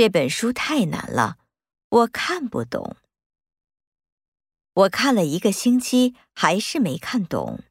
[0.00, 1.36] 这本书太难了
[1.90, 2.96] 我看不懂。
[4.72, 7.62] 我看了一个星期还是没看懂。